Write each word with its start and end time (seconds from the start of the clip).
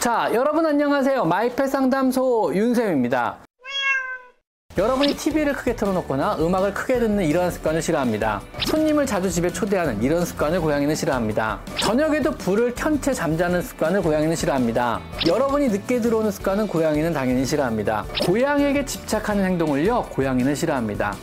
자, 0.00 0.30
여러분 0.32 0.64
안녕하세요. 0.64 1.24
마이펫 1.24 1.68
상담소 1.70 2.52
윤쌤입니다. 2.54 3.38
여러분이 4.76 5.16
TV를 5.16 5.54
크게 5.54 5.74
틀어놓거나 5.74 6.36
음악을 6.38 6.72
크게 6.72 7.00
듣는 7.00 7.24
이런 7.24 7.50
습관을 7.50 7.82
싫어합니다. 7.82 8.40
손님을 8.64 9.06
자주 9.06 9.28
집에 9.28 9.48
초대하는 9.50 10.00
이런 10.00 10.24
습관을 10.24 10.60
고양이는 10.60 10.94
싫어합니다. 10.94 11.58
저녁에도 11.80 12.30
불을 12.30 12.74
켠 12.76 13.00
채 13.00 13.12
잠자는 13.12 13.60
습관을 13.60 14.02
고양이는 14.02 14.36
싫어합니다. 14.36 15.00
여러분이 15.26 15.68
늦게 15.68 16.00
들어오는 16.00 16.30
습관은 16.30 16.68
고양이는 16.68 17.12
당연히 17.12 17.44
싫어합니다. 17.44 18.04
고양이에게 18.24 18.84
집착하는 18.84 19.44
행동을요, 19.44 20.04
고양이는 20.10 20.54
싫어합니다. 20.54 21.16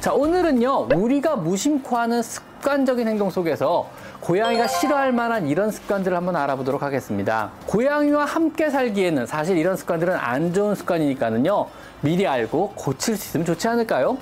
자, 0.00 0.12
오늘은요, 0.12 0.88
우리가 0.94 1.36
무심코 1.36 1.96
하는 1.96 2.22
습관적인 2.22 3.08
행동 3.08 3.30
속에서 3.30 3.88
고양이가 4.22 4.68
싫어할 4.68 5.12
만한 5.12 5.48
이런 5.48 5.72
습관들을 5.72 6.16
한번 6.16 6.36
알아보도록 6.36 6.82
하겠습니다. 6.82 7.50
고양이와 7.66 8.24
함께 8.24 8.70
살기에는 8.70 9.26
사실 9.26 9.58
이런 9.58 9.76
습관들은 9.76 10.14
안 10.14 10.54
좋은 10.54 10.76
습관이니까는요, 10.76 11.66
미리 12.02 12.26
알고 12.28 12.74
고칠 12.76 13.16
수 13.16 13.26
있으면 13.26 13.44
좋지 13.44 13.66
않을까요? 13.66 14.16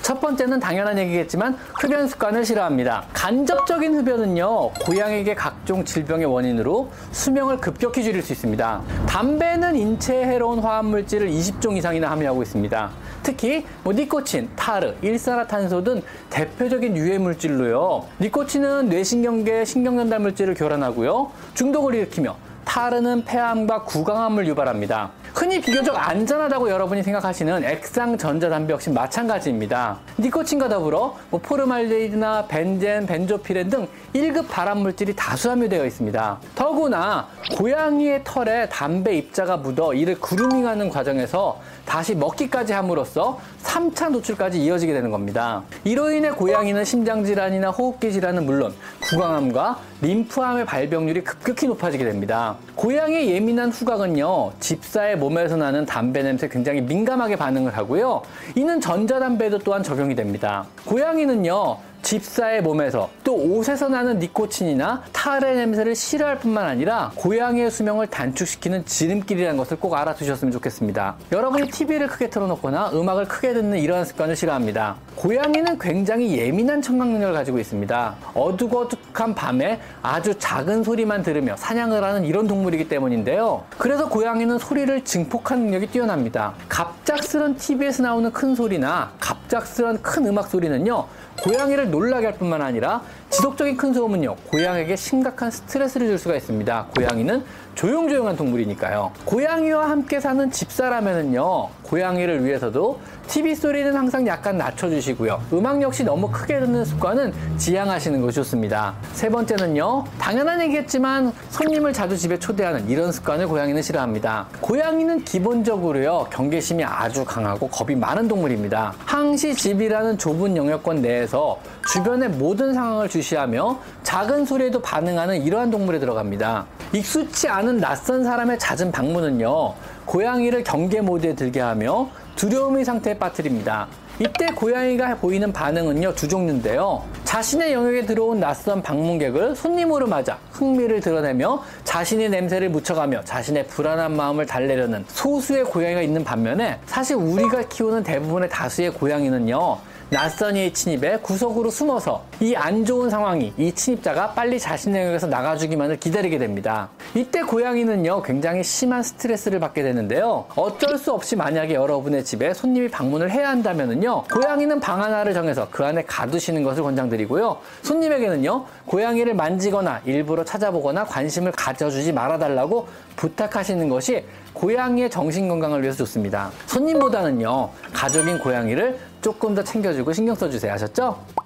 첫 0.00 0.20
번째는 0.20 0.60
당연한 0.60 0.96
얘기겠지만 0.98 1.56
흡연 1.80 2.06
습관을 2.06 2.44
싫어합니다. 2.44 3.06
간접적인 3.12 3.98
흡연은요, 3.98 4.70
고양이에게 4.84 5.34
각종 5.34 5.84
질병의 5.84 6.26
원인으로 6.26 6.90
수명을 7.10 7.56
급격히 7.58 8.04
줄일 8.04 8.22
수 8.22 8.32
있습니다. 8.32 8.82
담배는 9.08 9.74
인체에 9.74 10.24
해로운 10.26 10.60
화합물질을 10.60 11.30
20종 11.30 11.76
이상이나 11.76 12.10
함유하고 12.12 12.42
있습니다. 12.42 12.90
특히 13.24 13.64
뭐 13.82 13.92
니코틴, 13.92 14.50
타르, 14.54 14.94
일산화탄소 15.02 15.82
등 15.82 16.02
대표적인 16.30 16.96
유해 16.96 17.18
물질로요. 17.18 18.06
니코틴은 18.20 18.90
뇌신경계 18.90 19.64
신경전달 19.64 20.20
물질을 20.20 20.54
교란하고요. 20.54 21.32
중독을 21.54 21.94
일으키며 21.94 22.36
타르는 22.64 23.24
폐암과 23.24 23.84
구강암을 23.84 24.46
유발합니다. 24.46 25.10
흔히 25.34 25.60
비교적 25.60 25.96
안전하다고 25.96 26.70
여러분이 26.70 27.02
생각하시는 27.02 27.64
액상 27.64 28.16
전자담배 28.16 28.72
역시 28.72 28.88
마찬가지입니다. 28.90 29.98
니코틴과 30.16 30.68
더불어 30.68 31.16
뭐 31.28 31.40
포르말데히드나 31.40 32.46
벤젠, 32.46 33.04
벤조피렌 33.06 33.68
등 33.68 33.88
1급 34.14 34.46
발암물질이 34.48 35.16
다수 35.16 35.50
함유되어 35.50 35.84
있습니다. 35.86 36.38
더구나 36.54 37.26
고양이의 37.56 38.20
털에 38.22 38.68
담배 38.68 39.16
입자가 39.16 39.56
묻어 39.56 39.92
이를 39.92 40.14
그루밍하는 40.20 40.88
과정에서 40.88 41.60
다시 41.84 42.14
먹기까지 42.14 42.72
함으로써 42.72 43.40
3차 43.64 44.10
노출까지 44.10 44.62
이어지게 44.62 44.92
되는 44.92 45.10
겁니다. 45.10 45.62
이로 45.82 46.12
인해 46.12 46.30
고양이는 46.30 46.84
심장질환이나 46.84 47.70
호흡기 47.70 48.12
질환은 48.12 48.46
물론 48.46 48.72
구강암과 49.00 49.78
림프암의 50.00 50.66
발병률이 50.66 51.24
급격히 51.24 51.66
높아지게 51.66 52.04
됩니다. 52.04 52.56
고양이의 52.74 53.30
예민한 53.30 53.70
후각은요, 53.70 54.52
집사의 54.60 55.16
몸에서 55.24 55.56
나는 55.56 55.86
담배 55.86 56.22
냄새 56.22 56.48
굉장히 56.48 56.82
민감하게 56.82 57.36
반응을 57.36 57.74
하고요. 57.76 58.22
이는 58.56 58.80
전자담배도 58.80 59.60
또한 59.60 59.82
적용이 59.82 60.14
됩니다. 60.14 60.66
고양이는요, 60.84 61.78
집사의 62.02 62.60
몸에서 62.60 63.08
또 63.24 63.34
옷에서 63.34 63.88
나는 63.88 64.18
니코틴이나 64.18 65.04
탈의 65.12 65.56
냄새를 65.56 65.96
싫어할 65.96 66.38
뿐만 66.38 66.66
아니라 66.66 67.10
고양이의 67.14 67.70
수명을 67.70 68.08
단축시키는 68.08 68.84
지름길이라는 68.84 69.56
것을 69.56 69.78
꼭 69.78 69.94
알아두셨으면 69.94 70.52
좋겠습니다. 70.52 71.16
여러분이 71.32 71.70
TV를 71.70 72.08
크게 72.08 72.28
틀어놓거나 72.28 72.90
음악을 72.92 73.24
크게 73.26 73.54
듣는 73.54 73.78
이러한 73.78 74.04
습관을 74.04 74.36
싫어합니다. 74.36 74.96
고양이는 75.16 75.78
굉장히 75.78 76.36
예민한 76.36 76.82
청각 76.82 77.08
능력을 77.08 77.34
가지고 77.34 77.58
있습니다. 77.58 78.14
어둑어둑한 78.34 79.34
밤에 79.34 79.80
아주 80.02 80.34
작은 80.38 80.82
소리만 80.82 81.22
들으며 81.22 81.56
사냥을 81.56 82.02
하는 82.02 82.24
이런 82.24 82.46
동물이기 82.46 82.88
때문인데요. 82.88 83.64
그래서 83.78 84.08
고양이는 84.08 84.58
소리를 84.58 85.04
증폭하는 85.04 85.64
능력이 85.66 85.88
뛰어납니다. 85.88 86.54
갑작스런 86.68 87.56
TV에서 87.56 88.02
나오는 88.02 88.30
큰 88.32 88.54
소리나 88.54 89.12
갑작스런 89.20 90.02
큰 90.02 90.26
음악 90.26 90.48
소리는요. 90.48 91.06
고양이를 91.42 91.90
놀라게 91.90 92.26
할 92.26 92.34
뿐만 92.38 92.62
아니라 92.62 93.02
지속적인 93.30 93.76
큰 93.76 93.92
소음은요 93.92 94.36
고양이에게 94.48 94.96
심각한 94.96 95.50
스트레스를 95.50 96.06
줄 96.06 96.18
수가 96.18 96.36
있습니다 96.36 96.86
고양이는 96.94 97.44
조용조용한 97.74 98.36
동물이니까요. 98.36 99.12
고양이와 99.24 99.90
함께 99.90 100.20
사는 100.20 100.50
집사라면은요 100.50 101.68
고양이를 101.82 102.44
위해서도 102.44 103.00
TV 103.26 103.54
소리는 103.54 103.94
항상 103.96 104.26
약간 104.26 104.58
낮춰주시고요. 104.58 105.40
음악 105.52 105.80
역시 105.80 106.04
너무 106.04 106.30
크게 106.30 106.60
듣는 106.60 106.84
습관은 106.84 107.32
지양하시는 107.56 108.20
것이 108.20 108.36
좋습니다. 108.36 108.94
세 109.12 109.28
번째는요 109.28 110.04
당연한 110.18 110.60
얘기겠지만 110.62 111.32
손님을 111.50 111.92
자주 111.92 112.16
집에 112.16 112.38
초대하는 112.38 112.88
이런 112.88 113.10
습관을 113.12 113.48
고양이는 113.48 113.80
싫어합니다. 113.82 114.46
고양이는 114.60 115.24
기본적으로요 115.24 116.28
경계심이 116.30 116.84
아주 116.84 117.24
강하고 117.24 117.68
겁이 117.68 117.96
많은 117.96 118.28
동물입니다. 118.28 118.94
항시 119.04 119.54
집이라는 119.54 120.18
좁은 120.18 120.56
영역권 120.56 121.02
내에서 121.02 121.58
주변의 121.92 122.30
모든 122.30 122.74
상황을 122.74 123.08
주시하며 123.08 123.78
작은 124.02 124.44
소리에도 124.44 124.80
반응하는 124.80 125.42
이러한 125.42 125.70
동물에 125.70 125.98
들어갑니다. 125.98 126.66
익숙치 126.92 127.48
않은 127.48 127.63
낯선 127.72 128.24
사람의 128.24 128.58
잦은 128.58 128.92
방문은요, 128.92 129.74
고양이를 130.06 130.64
경계 130.64 131.00
모드에 131.00 131.34
들게 131.34 131.60
하며 131.60 132.08
두려움의 132.36 132.84
상태에 132.84 133.18
빠뜨립니다. 133.18 133.88
이때 134.20 134.46
고양이가 134.46 135.16
보이는 135.16 135.52
반응은요, 135.52 136.14
두 136.14 136.28
종류인데요. 136.28 137.02
자신의 137.24 137.72
영역에 137.72 138.06
들어온 138.06 138.38
낯선 138.38 138.80
방문객을 138.80 139.56
손님으로 139.56 140.06
맞아 140.06 140.38
흥미를 140.52 141.00
드러내며 141.00 141.64
자신의 141.82 142.30
냄새를 142.30 142.68
묻혀가며 142.68 143.22
자신의 143.24 143.66
불안한 143.66 144.16
마음을 144.16 144.46
달래려는 144.46 145.04
소수의 145.08 145.64
고양이가 145.64 146.02
있는 146.02 146.22
반면에 146.22 146.78
사실 146.86 147.16
우리가 147.16 147.62
키우는 147.62 148.04
대부분의 148.04 148.48
다수의 148.50 148.92
고양이는요, 148.92 149.78
낯선 150.14 150.54
이의 150.54 150.72
침입에 150.72 151.16
구석으로 151.16 151.70
숨어서 151.70 152.22
이 152.40 152.54
안 152.54 152.84
좋은 152.84 153.10
상황이 153.10 153.52
이 153.58 153.72
침입자가 153.72 154.30
빨리 154.30 154.60
영역에서 154.86 155.26
나가주기만을 155.26 155.98
기다리게 155.98 156.38
됩니다. 156.38 156.88
이때 157.16 157.42
고양이는요 157.42 158.22
굉장히 158.22 158.62
심한 158.62 159.02
스트레스를 159.02 159.58
받게 159.58 159.82
되는데요. 159.82 160.44
어쩔 160.54 160.96
수 160.98 161.12
없이 161.12 161.34
만약에 161.34 161.74
여러분의 161.74 162.24
집에 162.24 162.54
손님이 162.54 162.88
방문을 162.90 163.32
해야 163.32 163.48
한다면은요 163.48 164.24
고양이는 164.32 164.78
방 164.78 165.02
하나를 165.02 165.34
정해서 165.34 165.66
그 165.68 165.84
안에 165.84 166.04
가두시는 166.04 166.62
것을 166.62 166.84
권장드리고요. 166.84 167.58
손님에게는요 167.82 168.66
고양이를 168.86 169.34
만지거나 169.34 170.02
일부러 170.04 170.44
찾아보거나 170.44 171.06
관심을 171.06 171.50
가져주지 171.50 172.12
말아달라고 172.12 172.86
부탁하시는 173.24 173.88
것이 173.88 174.22
고양이의 174.52 175.08
정신 175.10 175.48
건강을 175.48 175.80
위해서 175.80 175.96
좋습니다. 175.98 176.50
손님보다는요 176.66 177.70
가족인 177.92 178.38
고양이를 178.38 178.98
조금 179.22 179.54
더 179.54 179.64
챙겨주고 179.64 180.12
신경 180.12 180.34
써주세요. 180.34 180.74
아셨죠? 180.74 181.43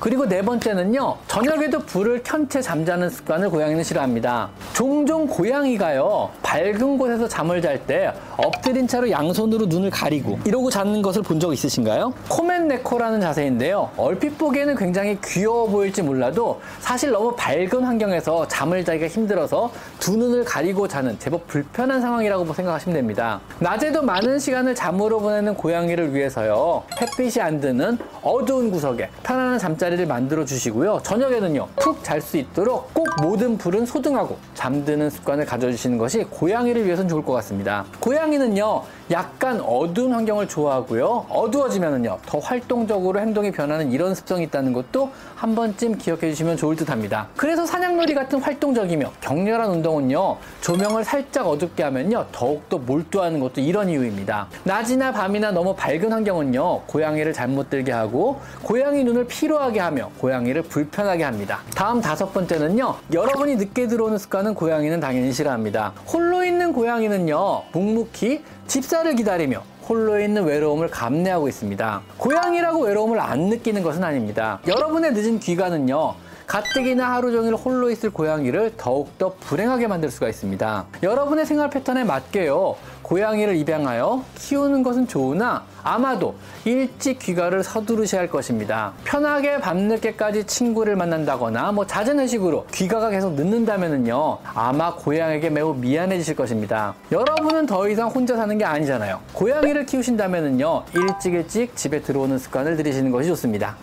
그리고 0.00 0.26
네 0.28 0.42
번째는요, 0.42 1.16
저녁에도 1.28 1.78
불을 1.80 2.22
켠 2.22 2.44
채 2.48 2.60
잠자는 2.60 3.08
습관을 3.08 3.48
고양이는 3.48 3.82
싫어합니다. 3.82 4.50
종종 4.74 5.26
고양이가요, 5.26 6.28
밝은 6.42 6.98
곳에서 6.98 7.26
잠을 7.26 7.62
잘 7.62 7.78
때 7.86 8.12
엎드린 8.36 8.86
채로 8.86 9.10
양손으로 9.10 9.66
눈을 9.66 9.90
가리고 9.90 10.38
이러고 10.44 10.70
자는 10.70 11.00
것을 11.02 11.22
본 11.22 11.40
적 11.40 11.52
있으신가요? 11.52 12.12
코맨네코라는 12.28 13.20
자세인데요. 13.20 13.90
얼핏 13.96 14.38
보기에는 14.38 14.76
굉장히 14.76 15.18
귀여워 15.24 15.66
보일지 15.66 16.00
몰라도 16.02 16.60
사실 16.80 17.10
너무 17.10 17.34
밝은 17.36 17.82
환경에서 17.82 18.46
잠을 18.48 18.84
자기가 18.84 19.08
힘들어서 19.08 19.70
두 19.98 20.16
눈을 20.16 20.44
가리고 20.44 20.86
자는 20.86 21.18
제법 21.18 21.46
불편한 21.46 22.00
상황이라고 22.00 22.52
생각하시면 22.52 22.94
됩니다. 22.94 23.40
낮에도 23.58 24.02
많은 24.02 24.38
시간을 24.38 24.74
잠으로 24.74 25.18
보내는 25.20 25.54
고양이를 25.54 26.14
위해서요, 26.14 26.82
햇빛이 27.00 27.42
안 27.42 27.60
드는 27.60 27.98
어두운 28.22 28.70
구석에 28.70 29.08
편안한 29.22 29.58
잠자 29.58 29.83
리를 29.88 30.06
만들어 30.06 30.44
주시고요. 30.44 31.00
저녁에는요, 31.02 31.68
푹 31.76 32.02
잘 32.02 32.20
수 32.20 32.36
있도록 32.38 32.92
꼭 32.94 33.06
모든 33.20 33.58
불은 33.58 33.84
소등하고 33.86 34.38
잠드는 34.54 35.10
습관을 35.10 35.44
가져주시는 35.44 35.98
것이 35.98 36.24
고양이를 36.24 36.84
위해서는 36.86 37.08
좋을 37.08 37.24
것 37.24 37.32
같습니다. 37.34 37.84
고양이는요, 38.00 38.82
약간 39.10 39.60
어두운 39.60 40.12
환경을 40.12 40.48
좋아하고요. 40.48 41.26
어두워지면은요, 41.28 42.18
더 42.24 42.38
활동적으로 42.38 43.20
행동이 43.20 43.50
변하는 43.50 43.92
이런 43.92 44.14
습성이 44.14 44.44
있다는 44.44 44.72
것도 44.72 45.10
한 45.34 45.54
번쯤 45.54 45.98
기억해 45.98 46.30
주시면 46.30 46.56
좋을 46.56 46.76
듯 46.76 46.90
합니다. 46.90 47.28
그래서 47.36 47.66
사냥놀이 47.66 48.14
같은 48.14 48.40
활동적이며 48.40 49.12
격렬한 49.20 49.70
운동은요, 49.70 50.38
조명을 50.62 51.04
살짝 51.04 51.46
어둡게 51.46 51.82
하면요, 51.82 52.26
더욱더 52.32 52.78
몰두하는 52.78 53.40
것도 53.40 53.60
이런 53.60 53.90
이유입니다. 53.90 54.48
낮이나 54.64 55.12
밤이나 55.12 55.50
너무 55.50 55.74
밝은 55.74 56.10
환경은요, 56.10 56.82
고양이를 56.86 57.34
잘못 57.34 57.68
들게 57.68 57.92
하고, 57.92 58.40
고양이 58.62 59.04
눈을 59.04 59.26
피로하게 59.26 59.80
하며, 59.80 60.10
고양이를 60.18 60.62
불편하게 60.62 61.24
합니다. 61.24 61.60
다음 61.74 62.00
다섯 62.00 62.32
번째는요, 62.32 62.94
여러분이 63.12 63.56
늦게 63.56 63.86
들어오는 63.86 64.16
습관은 64.16 64.54
고양이는 64.54 64.98
당연히 65.00 65.30
싫어합니다. 65.32 65.92
홀로 66.06 66.42
있는 66.42 66.72
고양이는요, 66.72 67.64
묵묵히 67.72 68.42
집사를 68.66 69.14
기다리며 69.14 69.62
홀로 69.88 70.18
있는 70.18 70.44
외로움을 70.44 70.88
감내하고 70.88 71.48
있습니다. 71.48 72.02
고양이라고 72.16 72.84
외로움을 72.84 73.20
안 73.20 73.40
느끼는 73.48 73.82
것은 73.82 74.02
아닙니다. 74.02 74.60
여러분의 74.66 75.12
늦은 75.12 75.38
귀가는요, 75.40 76.14
가뜩이나 76.46 77.12
하루 77.12 77.32
종일 77.32 77.54
홀로 77.54 77.90
있을 77.90 78.10
고양이를 78.10 78.74
더욱더 78.76 79.34
불행하게 79.40 79.86
만들 79.86 80.10
수가 80.10 80.28
있습니다. 80.28 80.86
여러분의 81.02 81.46
생활 81.46 81.70
패턴에 81.70 82.04
맞게요. 82.04 82.76
고양이를 83.04 83.54
입양하여 83.56 84.24
키우는 84.34 84.82
것은 84.82 85.06
좋으나 85.06 85.62
아마도 85.82 86.34
일찍 86.64 87.18
귀가를 87.18 87.62
서두르셔야 87.62 88.22
할 88.22 88.30
것입니다. 88.30 88.94
편하게 89.04 89.60
밤늦게까지 89.60 90.44
친구를 90.44 90.96
만난다거나 90.96 91.72
뭐 91.72 91.86
잦은 91.86 92.18
회식으로 92.18 92.66
귀가가 92.72 93.10
계속 93.10 93.34
늦는다면은요 93.34 94.38
아마 94.42 94.94
고양이에게 94.94 95.50
매우 95.50 95.74
미안해지실 95.74 96.34
것입니다. 96.34 96.94
여러분은 97.12 97.66
더 97.66 97.88
이상 97.88 98.08
혼자 98.08 98.36
사는 98.36 98.56
게 98.56 98.64
아니잖아요. 98.64 99.20
고양이를 99.34 99.84
키우신다면은요 99.84 100.84
일찍 100.94 101.34
일찍 101.34 101.76
집에 101.76 102.00
들어오는 102.00 102.38
습관을 102.38 102.76
들이시는 102.76 103.10
것이 103.10 103.28
좋습니다. 103.28 103.76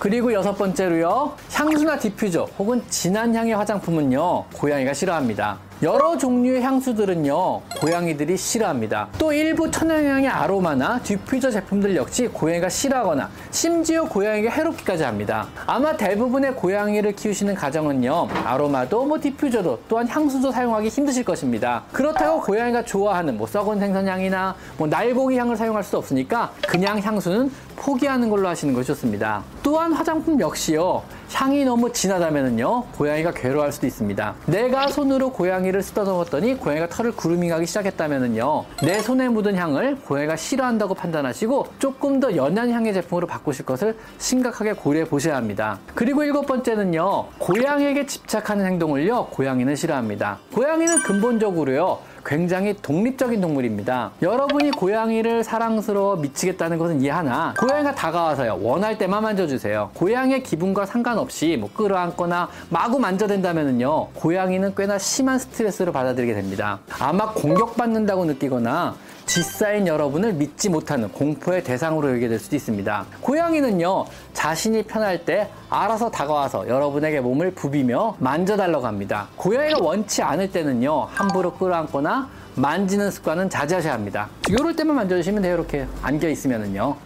그리고 0.00 0.32
여섯 0.32 0.54
번째로요 0.54 1.36
향수나 1.52 1.98
디퓨저 1.98 2.48
혹은 2.58 2.82
진한 2.88 3.32
향의 3.32 3.54
화장품은요 3.54 4.46
고양이가 4.54 4.92
싫어합니다. 4.92 5.69
여러 5.82 6.14
종류의 6.18 6.60
향수들은요 6.60 7.62
고양이들이 7.80 8.36
싫어합니다. 8.36 9.08
또 9.16 9.32
일부 9.32 9.70
천연향의 9.70 10.28
아로마나 10.28 11.00
디퓨저 11.02 11.50
제품들 11.50 11.96
역시 11.96 12.26
고양이가 12.26 12.68
싫어하거나 12.68 13.30
심지어 13.50 14.04
고양이가 14.04 14.50
해롭기까지 14.50 15.04
합니다. 15.04 15.48
아마 15.66 15.96
대부분의 15.96 16.54
고양이를 16.54 17.12
키우시는 17.12 17.54
가정은요 17.54 18.28
아로마도 18.44 19.06
뭐 19.06 19.18
디퓨저도 19.18 19.80
또한 19.88 20.06
향수도 20.06 20.52
사용하기 20.52 20.88
힘드실 20.88 21.24
것입니다. 21.24 21.84
그렇다고 21.92 22.42
고양이가 22.42 22.84
좋아하는 22.84 23.38
뭐 23.38 23.46
썩은 23.46 23.78
생선향이나 23.80 24.54
뭐 24.76 24.86
날고기 24.86 25.38
향을 25.38 25.56
사용할 25.56 25.82
수 25.82 25.96
없으니까 25.96 26.52
그냥 26.68 27.00
향수는 27.00 27.50
포기하는 27.80 28.28
걸로 28.28 28.46
하시는 28.46 28.74
것이 28.74 28.88
좋습니다. 28.88 29.42
또한 29.62 29.92
화장품 29.92 30.38
역시요 30.38 31.02
향이 31.32 31.64
너무 31.64 31.92
진하다면요 31.92 32.84
고양이가 32.96 33.32
괴로워할 33.32 33.72
수도 33.72 33.86
있습니다. 33.86 34.34
내가 34.46 34.88
손으로 34.88 35.32
고양이를 35.32 35.82
쓰다듬었더니 35.82 36.56
고양이가 36.56 36.88
털을 36.88 37.12
구루밍하기 37.12 37.66
시작했다면요 37.66 38.64
내 38.82 39.00
손에 39.00 39.28
묻은 39.28 39.56
향을 39.56 39.96
고양이가 40.04 40.36
싫어한다고 40.36 40.94
판단하시고 40.94 41.66
조금 41.78 42.20
더 42.20 42.36
연한 42.36 42.70
향의 42.70 42.92
제품으로 42.92 43.26
바꾸실 43.26 43.64
것을 43.64 43.96
심각하게 44.18 44.74
고려해 44.74 45.06
보셔야 45.06 45.36
합니다. 45.36 45.78
그리고 45.94 46.22
일곱 46.22 46.46
번째는요 46.46 47.28
고양이에게 47.38 48.04
집착하는 48.06 48.66
행동을요 48.66 49.26
고양이는 49.26 49.74
싫어합니다. 49.74 50.38
고양이는 50.52 51.02
근본적으로요 51.02 52.09
굉장히 52.24 52.76
독립적인 52.80 53.40
동물입니다. 53.40 54.12
여러분이 54.22 54.70
고양이를 54.72 55.44
사랑스러워 55.44 56.16
미치겠다는 56.16 56.78
것은 56.78 57.00
이해하나 57.00 57.54
고양이가 57.58 57.94
다가와서요 57.94 58.58
원할 58.62 58.98
때만 58.98 59.22
만져주세요. 59.22 59.90
고양이의 59.94 60.42
기분과 60.42 60.86
상관없이 60.86 61.56
뭐 61.58 61.70
끌어안거나 61.72 62.48
마구 62.68 62.98
만져댄다면요 62.98 64.08
고양이는 64.14 64.74
꽤나 64.74 64.98
심한 64.98 65.38
스트레스를 65.38 65.92
받아들이게 65.92 66.34
됩니다. 66.34 66.80
아마 66.98 67.32
공격받는다고 67.32 68.24
느끼거나 68.24 68.94
쥐싸인 69.30 69.86
여러분을 69.86 70.32
믿지 70.32 70.68
못하는 70.68 71.08
공포의 71.08 71.62
대상으로 71.62 72.10
여기게 72.10 72.26
될 72.26 72.40
수도 72.40 72.56
있습니다. 72.56 73.06
고양이는요, 73.20 74.06
자신이 74.32 74.82
편할 74.82 75.24
때 75.24 75.48
알아서 75.68 76.10
다가와서 76.10 76.68
여러분에게 76.68 77.20
몸을 77.20 77.52
부비며 77.52 78.16
만져달라고 78.18 78.84
합니다. 78.88 79.28
고양이가 79.36 79.78
원치 79.82 80.20
않을 80.20 80.50
때는요, 80.50 81.02
함부로 81.12 81.52
끌어안거나 81.54 82.28
만지는 82.56 83.12
습관은 83.12 83.48
자제하셔야 83.48 83.92
합니다. 83.92 84.28
이럴 84.48 84.74
때만 84.74 84.96
만져주시면 84.96 85.42
돼요, 85.42 85.54
이렇게 85.54 85.86
안겨 86.02 86.28
있으면은요. 86.28 86.96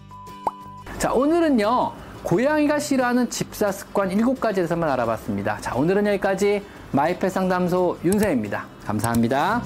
자, 0.96 1.12
오늘은요, 1.12 1.92
고양이가 2.22 2.78
싫어하는 2.78 3.28
집사 3.28 3.70
습관 3.70 4.08
7가지에 4.08 4.54
대해서만 4.54 4.88
알아봤습니다. 4.88 5.58
자, 5.60 5.74
오늘은 5.74 6.06
여기까지 6.06 6.62
마이펫 6.90 7.30
상담소 7.30 7.98
윤세입니다. 8.02 8.64
감사합니다. 8.86 9.60